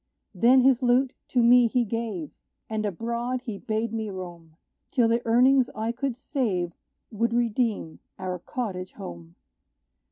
Then 0.33 0.61
his 0.61 0.81
lute 0.81 1.13
to 1.27 1.43
me 1.43 1.67
he 1.67 1.85
gave; 1.85 2.31
And 2.67 2.87
abroad 2.87 3.41
he 3.41 3.59
bade 3.59 3.93
me 3.93 4.09
roam, 4.09 4.55
Till 4.89 5.07
the 5.07 5.21
earnings 5.27 5.69
I 5.75 5.91
could 5.91 6.15
save 6.15 6.73
Would 7.11 7.33
redeem 7.33 7.99
our 8.17 8.39
cottage 8.39 8.93
home. 8.93 9.35